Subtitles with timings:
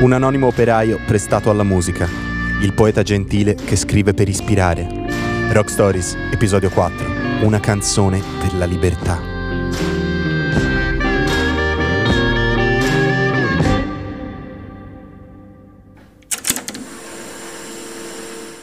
[0.00, 2.08] Un anonimo operaio prestato alla musica.
[2.62, 4.86] Il poeta gentile che scrive per ispirare.
[5.50, 7.44] Rock Stories, episodio 4.
[7.44, 9.20] Una canzone per la libertà.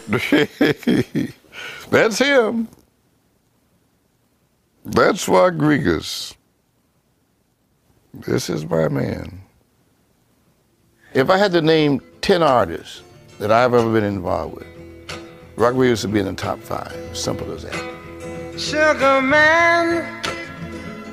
[1.89, 2.69] That's him.
[4.85, 6.33] That's Rodriguez.
[8.13, 9.44] This is my man.
[11.15, 13.01] If I had to name 10 artists
[13.39, 14.67] that I've ever been involved with,
[15.55, 16.93] Rodriguez would be in the top five.
[17.13, 18.59] Simple as that.
[18.59, 20.03] Sugar man,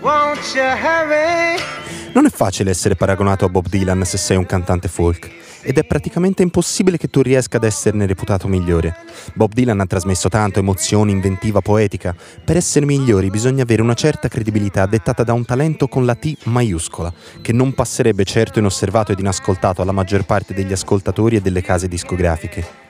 [0.03, 1.61] won't you hurry?
[2.15, 5.31] Non è facile essere paragonato a Bob Dylan se sei un cantante folk
[5.63, 8.95] ed è praticamente impossibile che tu riesca ad esserne reputato migliore.
[9.35, 12.15] Bob Dylan ha trasmesso tanto emozione, inventiva, poetica.
[12.45, 16.37] Per essere migliori bisogna avere una certa credibilità dettata da un talento con la T
[16.45, 21.63] maiuscola, che non passerebbe certo inosservato ed inascoltato alla maggior parte degli ascoltatori e delle
[21.63, 22.82] case discografiche.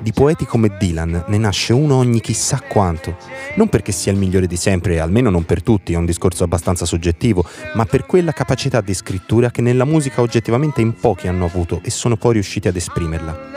[0.00, 3.16] Di poeti come Dylan ne nasce uno ogni chissà quanto.
[3.54, 6.84] Non perché sia il migliore di sempre, almeno non per tutti, è un discorso abbastanza
[6.84, 11.80] soggettivo, ma per quella capacità di scrittura che nella musica oggettivamente in pochi hanno avuto
[11.82, 13.48] e sono poi riusciti ad esprimerla.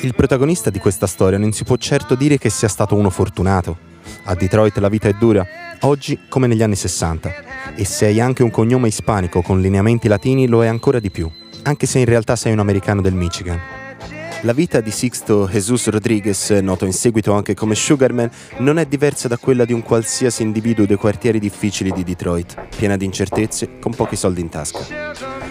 [0.00, 3.86] Il protagonista di questa storia non si può certo dire che sia stato uno fortunato.
[4.24, 5.44] A Detroit la vita è dura,
[5.80, 10.46] oggi come negli anni 60, e se hai anche un cognome ispanico con lineamenti latini
[10.46, 11.30] lo è ancora di più,
[11.62, 13.77] anche se in realtà sei un americano del Michigan.
[14.42, 19.26] La vita di Sixto Jesus Rodriguez, noto in seguito anche come Sugarman, non è diversa
[19.26, 23.92] da quella di un qualsiasi individuo dei quartieri difficili di Detroit, piena di incertezze, con
[23.92, 24.84] pochi soldi in tasca.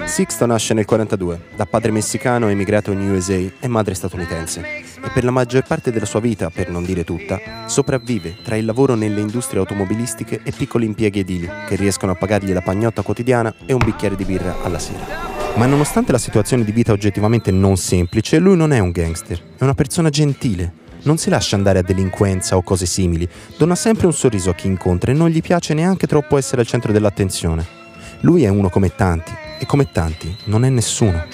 [0.06, 5.26] Sixto nasce nel 42, da padre messicano emigrato in USA e madre statunitense, e per
[5.26, 9.20] la maggior parte della sua vita, per non dire tutta, sopravvive tra il lavoro nelle
[9.20, 13.82] industrie automobilistiche e piccoli impieghi edili che riescono a pagargli la pagnotta quotidiana e un
[13.84, 15.37] bicchiere di birra alla sera.
[15.58, 19.64] Ma nonostante la situazione di vita oggettivamente non semplice, lui non è un gangster, è
[19.64, 20.72] una persona gentile.
[21.02, 24.68] Non si lascia andare a delinquenza o cose simili, dona sempre un sorriso a chi
[24.68, 27.66] incontra e non gli piace neanche troppo essere al centro dell'attenzione.
[28.20, 31.26] Lui è uno come tanti, e come tanti non è nessuno.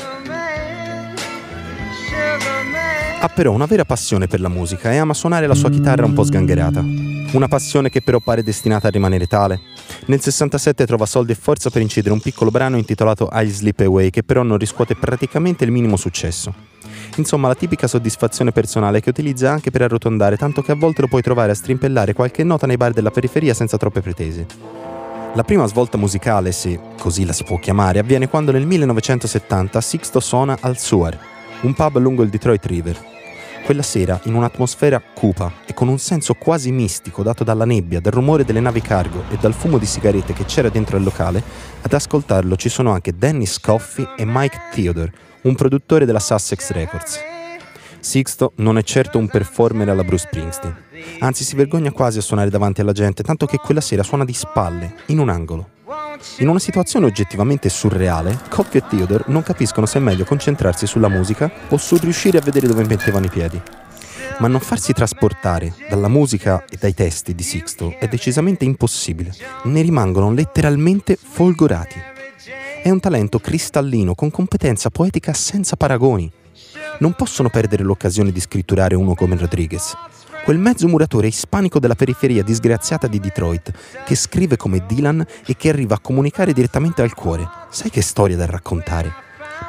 [3.19, 6.13] Ha però una vera passione per la musica e ama suonare la sua chitarra un
[6.13, 7.12] po' sgangherata.
[7.33, 9.59] Una passione che però pare destinata a rimanere tale.
[10.05, 14.11] Nel 67 trova soldi e forza per incidere un piccolo brano intitolato I Sleep Away
[14.11, 16.53] che però non riscuote praticamente il minimo successo.
[17.16, 21.07] Insomma, la tipica soddisfazione personale che utilizza anche per arrotondare, tanto che a volte lo
[21.07, 24.45] puoi trovare a strimpellare qualche nota nei bar della periferia senza troppe pretese.
[25.33, 30.19] La prima svolta musicale, se così la si può chiamare, avviene quando nel 1970 Sixto
[30.19, 31.17] suona al Suar,
[31.61, 33.12] un pub lungo il Detroit River,
[33.63, 38.12] quella sera, in un'atmosfera cupa e con un senso quasi mistico dato dalla nebbia, dal
[38.12, 41.41] rumore delle navi cargo e dal fumo di sigarette che c'era dentro il locale,
[41.81, 47.19] ad ascoltarlo ci sono anche Danny Scoffy e Mike Theodore, un produttore della Sussex Records.
[48.00, 50.75] Sixto non è certo un performer alla Bruce Springsteen,
[51.19, 54.34] anzi si vergogna quasi a suonare davanti alla gente, tanto che quella sera suona di
[54.34, 55.69] spalle, in un angolo.
[56.38, 61.07] In una situazione oggettivamente surreale, Coffee e Theodore non capiscono se è meglio concentrarsi sulla
[61.07, 63.59] musica o sul riuscire a vedere dove mettevano i piedi.
[64.40, 69.34] Ma non farsi trasportare dalla musica e dai testi di Sixto è decisamente impossibile.
[69.63, 72.00] Ne rimangono letteralmente folgorati.
[72.84, 76.31] È un talento cristallino con competenza poetica senza paragoni.
[77.00, 79.96] Non possono perdere l'occasione di scritturare uno come Rodriguez,
[80.43, 83.71] quel mezzo muratore ispanico della periferia disgraziata di Detroit,
[84.05, 87.47] che scrive come Dylan e che arriva a comunicare direttamente al cuore.
[87.69, 89.11] Sai che storia da raccontare?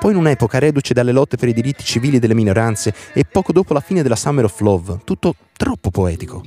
[0.00, 3.72] Poi in un'epoca reduce dalle lotte per i diritti civili delle minoranze e poco dopo
[3.72, 6.42] la fine della Summer of Love, tutto troppo poetico.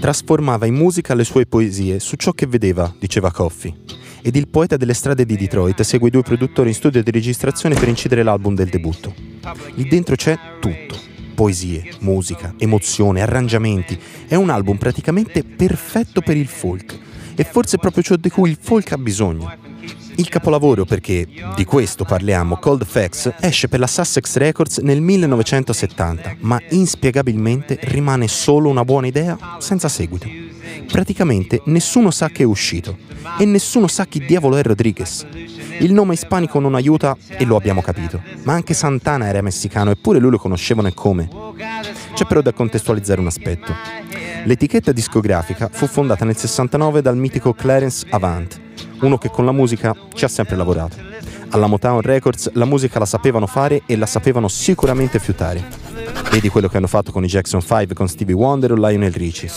[0.00, 3.74] Trasformava in musica le sue poesie su ciò che vedeva, diceva Coffey
[4.22, 7.74] ed il poeta delle strade di Detroit segue i due produttori in studio di registrazione
[7.74, 9.35] per incidere l'album del debutto.
[9.74, 10.98] Lì dentro c'è tutto.
[11.34, 13.98] Poesie, musica, emozione, arrangiamenti.
[14.26, 16.98] È un album praticamente perfetto per il folk.
[17.34, 19.54] E forse proprio ciò di cui il folk ha bisogno.
[20.16, 26.36] Il capolavoro, perché di questo parliamo, Cold Facts, esce per la Sussex Records nel 1970,
[26.40, 30.45] ma inspiegabilmente rimane solo una buona idea senza seguito.
[30.90, 32.96] Praticamente nessuno sa che è uscito
[33.38, 35.26] e nessuno sa chi diavolo è Rodriguez.
[35.78, 40.18] Il nome ispanico non aiuta e lo abbiamo capito, ma anche Santana era messicano eppure
[40.18, 41.28] lui lo conoscevano e come.
[42.14, 43.74] C'è però da contestualizzare un aspetto.
[44.44, 48.60] L'etichetta discografica fu fondata nel 69 dal mitico Clarence Avant,
[49.00, 50.96] uno che con la musica ci ha sempre lavorato.
[51.50, 55.85] Alla Motown Records la musica la sapevano fare e la sapevano sicuramente fiutare.
[56.30, 59.48] Vedi quello che hanno fatto con i Jackson 5, con Stevie Wonder o Lionel Richie.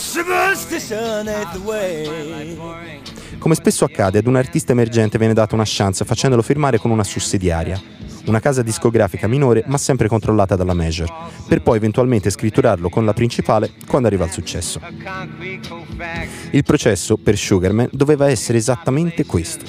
[3.37, 7.03] Come spesso accade, ad un artista emergente viene data una chance facendolo firmare con una
[7.03, 7.81] sussidiaria,
[8.25, 11.11] una casa discografica minore ma sempre controllata dalla major,
[11.47, 14.81] per poi eventualmente scritturarlo con la principale quando arriva al successo.
[16.51, 19.65] Il processo per Sugarman doveva essere esattamente questo,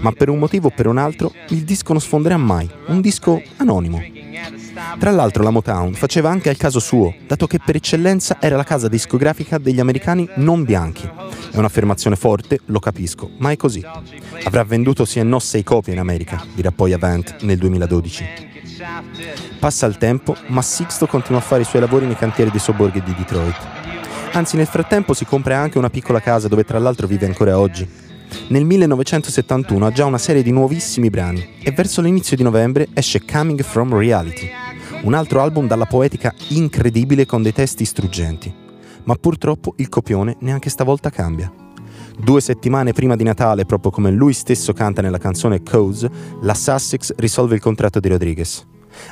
[0.00, 3.40] ma per un motivo o per un altro il disco non sfonderà mai, un disco
[3.56, 4.21] anonimo.
[4.98, 8.64] Tra l'altro la Motown faceva anche al caso suo, dato che per eccellenza era la
[8.64, 11.08] casa discografica degli americani non bianchi.
[11.50, 13.84] È un'affermazione forte, lo capisco, ma è così.
[14.44, 18.24] Avrà venduto sì e no sei copie in America, dirà poi Avant nel 2012.
[19.58, 23.02] Passa il tempo, ma Sixto continua a fare i suoi lavori nei cantieri dei sobborghi
[23.02, 23.56] di Detroit.
[24.32, 27.86] Anzi, nel frattempo si compra anche una piccola casa dove tra l'altro vive ancora oggi.
[28.48, 33.24] Nel 1971 ha già una serie di nuovissimi brani e verso l'inizio di novembre esce
[33.24, 34.50] Coming From Reality,
[35.02, 38.54] un altro album dalla poetica incredibile con dei testi struggenti.
[39.04, 41.52] Ma purtroppo il copione neanche stavolta cambia.
[42.16, 46.10] Due settimane prima di Natale, proprio come lui stesso canta nella canzone Cause,
[46.42, 48.64] la Sussex risolve il contratto di Rodriguez.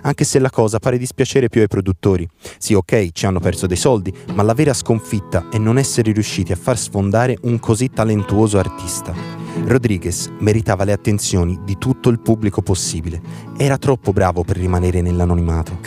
[0.03, 2.29] Anche se la cosa pare dispiacere più ai produttori.
[2.59, 6.53] Sì, ok, ci hanno perso dei soldi, ma la vera sconfitta è non essere riusciti
[6.53, 9.40] a far sfondare un così talentuoso artista.
[9.65, 13.21] Rodriguez meritava le attenzioni di tutto il pubblico possibile.
[13.57, 15.79] Era troppo bravo per rimanere nell'anonimato.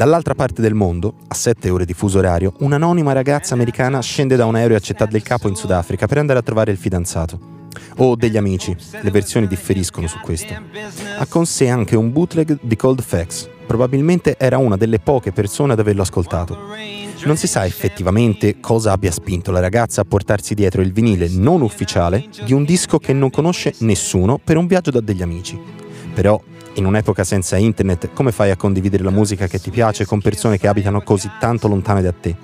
[0.00, 4.46] Dall'altra parte del mondo, a 7 ore di fuso orario, un'anonima ragazza americana scende da
[4.46, 7.38] un aereo a Città del Capo in Sudafrica per andare a trovare il fidanzato.
[7.98, 10.54] O degli amici, le versioni differiscono su questo.
[11.18, 13.50] Ha con sé anche un bootleg di Cold Facts.
[13.70, 16.58] Probabilmente era una delle poche persone ad averlo ascoltato.
[17.22, 21.62] Non si sa effettivamente cosa abbia spinto la ragazza a portarsi dietro il vinile non
[21.62, 25.56] ufficiale di un disco che non conosce nessuno per un viaggio da degli amici.
[26.12, 26.42] Però
[26.74, 30.58] in un'epoca senza internet, come fai a condividere la musica che ti piace con persone
[30.58, 32.34] che abitano così tanto lontane da te?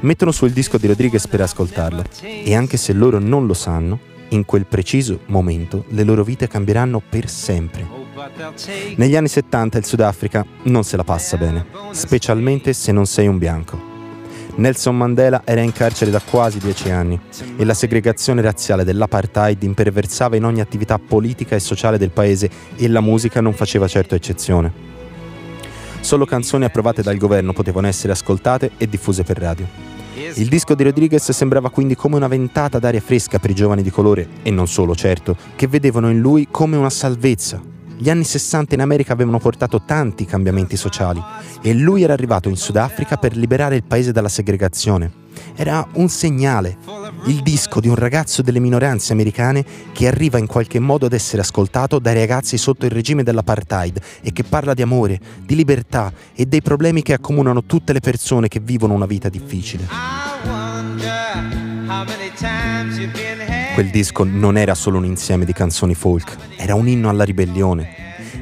[0.00, 3.98] Mettono su il disco di Rodriguez per ascoltarlo e anche se loro non lo sanno,
[4.28, 8.03] in quel preciso momento le loro vite cambieranno per sempre.
[8.96, 13.38] Negli anni 70 il Sudafrica non se la passa bene, specialmente se non sei un
[13.38, 13.92] bianco.
[14.56, 17.18] Nelson Mandela era in carcere da quasi dieci anni
[17.56, 22.88] e la segregazione razziale dell'apartheid imperversava in ogni attività politica e sociale del paese e
[22.88, 24.72] la musica non faceva certo eccezione.
[26.00, 29.66] Solo canzoni approvate dal governo potevano essere ascoltate e diffuse per radio.
[30.34, 33.90] Il disco di Rodriguez sembrava quindi come una ventata d'aria fresca per i giovani di
[33.90, 37.60] colore, e non solo certo, che vedevano in lui come una salvezza,
[37.96, 41.22] gli anni 60 in America avevano portato tanti cambiamenti sociali
[41.62, 45.22] e lui era arrivato in Sudafrica per liberare il paese dalla segregazione.
[45.56, 46.76] Era un segnale,
[47.26, 51.42] il disco di un ragazzo delle minoranze americane che arriva in qualche modo ad essere
[51.42, 56.46] ascoltato dai ragazzi sotto il regime dell'apartheid e che parla di amore, di libertà e
[56.46, 59.86] dei problemi che accomunano tutte le persone che vivono una vita difficile.
[63.74, 67.88] Quel disco non era solo un insieme di canzoni folk, era un inno alla ribellione.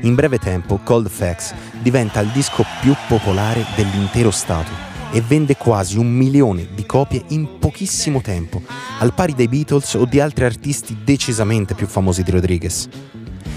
[0.02, 4.70] In breve tempo Cold Facts diventa il disco più popolare dell'intero Stato
[5.10, 8.60] e vende quasi un milione di copie in pochissimo tempo,
[8.98, 12.88] al pari dei Beatles o di altri artisti decisamente più famosi di Rodriguez.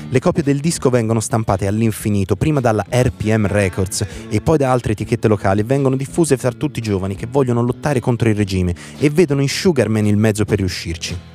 [0.07, 4.93] Le copie del disco vengono stampate all'infinito, prima dalla RPM Records e poi da altre
[4.93, 8.73] etichette locali e vengono diffuse tra tutti i giovani che vogliono lottare contro il regime
[8.97, 11.34] e vedono in Sugarman il mezzo per riuscirci.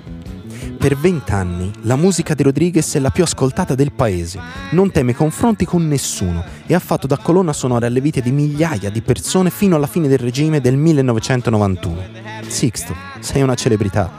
[0.81, 5.67] Per vent'anni la musica di Rodriguez è la più ascoltata del paese, non teme confronti
[5.67, 9.77] con nessuno e ha fatto da colonna sonora alle vite di migliaia di persone fino
[9.77, 12.03] alla fine del regime del 1991.
[12.49, 14.11] Sixto, sei una celebrità,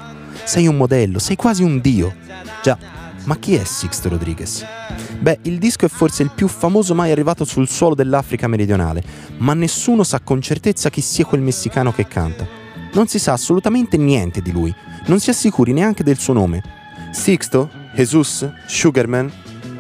[0.44, 2.14] sei un modello, sei quasi un dio.
[2.62, 2.78] Già,
[3.24, 4.64] ma chi è Sixto Rodriguez?
[5.20, 9.04] Beh, il disco è forse il più famoso mai arrivato sul suolo dell'Africa meridionale,
[9.38, 12.61] ma nessuno sa con certezza chi sia quel messicano che canta.
[12.94, 14.74] Non si sa assolutamente niente di lui,
[15.06, 16.62] non si assicuri neanche del suo nome.
[17.12, 17.70] Sixto?
[17.96, 18.50] Jesus?
[18.66, 19.32] Sugarman?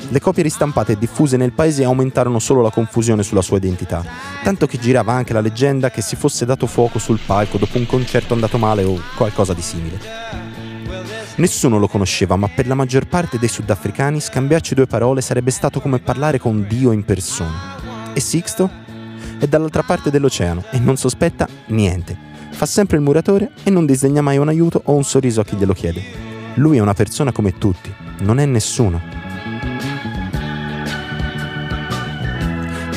[0.09, 4.03] Le copie ristampate e diffuse nel paese aumentarono solo la confusione sulla sua identità,
[4.43, 7.85] tanto che girava anche la leggenda che si fosse dato fuoco sul palco dopo un
[7.85, 9.99] concerto andato male o qualcosa di simile.
[11.35, 15.81] Nessuno lo conosceva, ma per la maggior parte dei sudafricani scambiarci due parole sarebbe stato
[15.81, 18.13] come parlare con Dio in persona.
[18.13, 18.69] E Sixto?
[19.37, 24.21] È dall'altra parte dell'oceano e non sospetta niente Fa sempre il muratore e non disdegna
[24.21, 26.03] mai un aiuto o un sorriso a chi glielo chiede.
[26.55, 29.20] Lui è una persona come tutti, non è nessuno.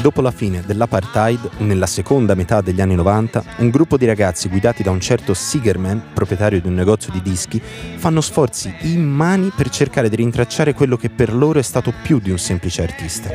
[0.05, 4.83] Dopo la fine dell'apartheid, nella seconda metà degli anni 90, un gruppo di ragazzi guidati
[4.83, 7.59] da un certo Sigerman, proprietario di un negozio di dischi,
[7.97, 12.31] fanno sforzi immani per cercare di rintracciare quello che per loro è stato più di
[12.31, 13.31] un semplice artista.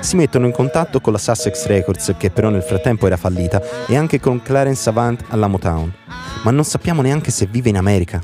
[0.00, 3.96] Si mettono in contatto con la Sussex Records, che però nel frattempo era fallita, e
[3.96, 5.94] anche con Clarence Savant alla Motown.
[6.42, 8.20] Ma non sappiamo neanche se vive in America.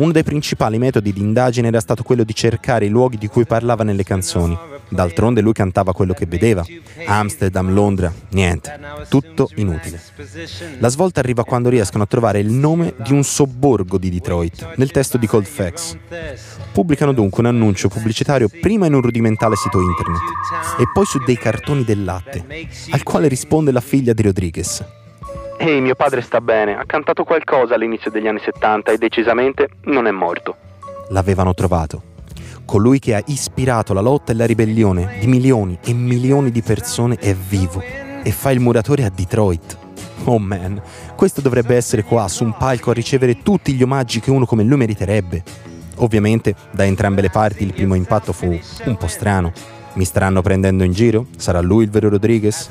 [0.00, 3.44] Uno dei principali metodi di indagine era stato quello di cercare i luoghi di cui
[3.44, 4.56] parlava nelle canzoni.
[4.88, 6.64] D'altronde lui cantava quello che vedeva.
[7.04, 8.80] Amsterdam, Londra, niente.
[9.10, 10.00] Tutto inutile.
[10.78, 14.90] La svolta arriva quando riescono a trovare il nome di un sobborgo di Detroit nel
[14.90, 15.98] testo di Cold Facts.
[16.72, 20.22] Pubblicano dunque un annuncio pubblicitario prima in un rudimentale sito internet
[20.78, 22.42] e poi su dei cartoni del latte,
[22.88, 24.82] al quale risponde la figlia di Rodriguez.
[25.62, 30.06] Ehi, mio padre sta bene, ha cantato qualcosa all'inizio degli anni 70 e decisamente non
[30.06, 30.56] è morto.
[31.10, 32.02] L'avevano trovato.
[32.64, 37.16] Colui che ha ispirato la lotta e la ribellione di milioni e milioni di persone
[37.16, 37.82] è vivo
[38.22, 39.76] e fa il muratore a Detroit.
[40.24, 40.80] Oh man,
[41.14, 44.62] questo dovrebbe essere qua su un palco a ricevere tutti gli omaggi che uno come
[44.62, 45.42] lui meriterebbe.
[45.96, 49.52] Ovviamente, da entrambe le parti il primo impatto fu un po' strano.
[49.92, 51.26] Mi staranno prendendo in giro?
[51.36, 52.66] Sarà lui il vero Rodriguez?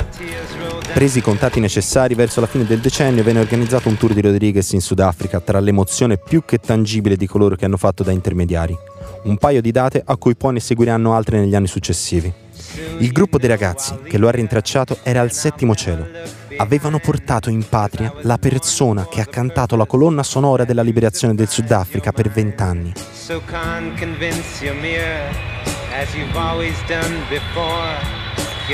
[0.94, 4.72] Presi i contatti necessari, verso la fine del decennio venne organizzato un tour di Rodriguez
[4.74, 8.78] in Sudafrica tra l'emozione più che tangibile di coloro che hanno fatto da intermediari.
[9.24, 12.32] Un paio di date a cui poi ne seguiranno altre negli anni successivi.
[12.98, 16.08] Il gruppo dei ragazzi che lo ha rintracciato era al settimo cielo.
[16.58, 21.48] Avevano portato in patria la persona che ha cantato la colonna sonora della liberazione del
[21.48, 22.94] Sudafrica per vent'anni.
[23.14, 23.42] So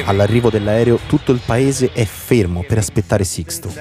[0.03, 3.73] All'arrivo dell'aereo tutto il paese è fermo per aspettare Sixto,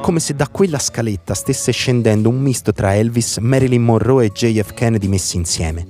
[0.00, 4.74] come se da quella scaletta stesse scendendo un misto tra Elvis, Marilyn Monroe e JF
[4.74, 5.86] Kennedy messi insieme.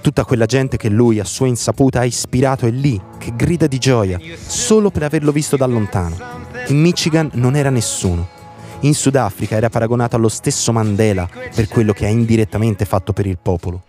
[0.00, 3.78] Tutta quella gente che lui a sua insaputa ha ispirato è lì, che grida di
[3.78, 6.16] gioia, solo per averlo visto da lontano.
[6.68, 8.28] In Michigan non era nessuno.
[8.80, 13.38] In Sudafrica era paragonato allo stesso Mandela per quello che ha indirettamente fatto per il
[13.40, 13.84] popolo.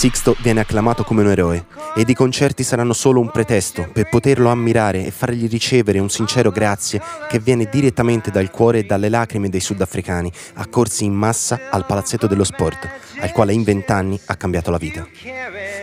[0.00, 4.48] Sixto viene acclamato come un eroe ed i concerti saranno solo un pretesto per poterlo
[4.48, 9.50] ammirare e fargli ricevere un sincero grazie che viene direttamente dal cuore e dalle lacrime
[9.50, 12.88] dei sudafricani, accorsi in massa al palazzetto dello sport,
[13.18, 15.06] al quale in vent'anni ha cambiato la vita.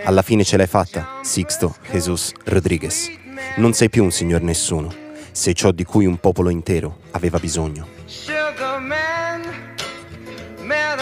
[0.05, 3.11] Alla fine ce l'hai fatta, Sixto Jesus Rodriguez.
[3.57, 4.91] Non sei più un signor nessuno,
[5.31, 7.85] sei ciò di cui un popolo intero aveva bisogno.
[8.05, 9.43] Sugar man,
[10.63, 10.97] met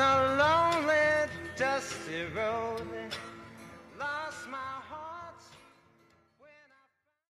[0.00, 2.69] a lonely, dusty road.